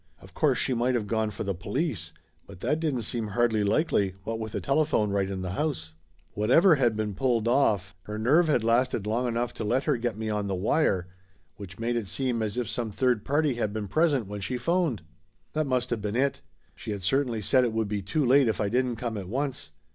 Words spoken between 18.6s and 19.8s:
didn't come at once.